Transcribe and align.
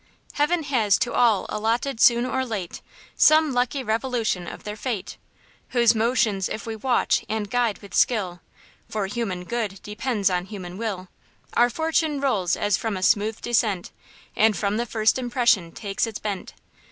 Heaven 0.33 0.63
has 0.63 0.97
to 0.97 1.13
all 1.13 1.45
allotted 1.47 2.01
soon 2.01 2.25
or 2.25 2.43
late 2.43 2.81
Some 3.15 3.51
lucky 3.53 3.83
revolution 3.83 4.47
of 4.47 4.63
their 4.63 4.75
fate; 4.75 5.17
Whose 5.77 5.93
motions 5.93 6.49
if 6.49 6.65
we 6.65 6.75
watch 6.75 7.23
and 7.29 7.47
guide 7.51 7.83
with 7.83 7.93
skill 7.93 8.41
(For 8.89 9.05
human 9.05 9.43
good 9.45 9.79
depends 9.83 10.27
on 10.31 10.45
human 10.45 10.79
will) 10.79 11.09
Our 11.53 11.69
fortune 11.69 12.19
rolls 12.19 12.55
as 12.55 12.77
from 12.77 12.97
a 12.97 13.03
smooth 13.03 13.41
descent. 13.41 13.91
And 14.35 14.57
from 14.57 14.77
the 14.77 14.87
first 14.87 15.19
impression 15.19 15.71
takes 15.71 16.07
its 16.07 16.17
bent. 16.17 16.55